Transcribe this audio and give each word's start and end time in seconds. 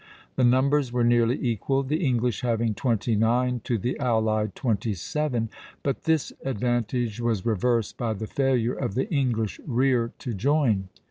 The 0.35 0.43
numbers 0.43 0.91
were 0.91 1.03
nearly 1.03 1.37
equal, 1.39 1.83
the 1.83 2.03
English 2.03 2.41
having 2.41 2.73
twenty 2.73 3.15
nine 3.15 3.61
to 3.65 3.77
the 3.77 3.99
allied 3.99 4.55
twenty 4.55 4.95
seven; 4.95 5.49
but 5.83 6.05
this 6.05 6.33
advantage 6.43 7.21
was 7.21 7.45
reversed 7.45 7.97
by 7.99 8.13
the 8.13 8.25
failure 8.25 8.73
of 8.73 8.95
the 8.95 9.07
English 9.13 9.59
rear 9.67 10.11
to 10.17 10.33
join. 10.33 10.89